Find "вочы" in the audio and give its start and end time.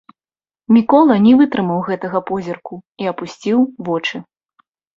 3.87-4.15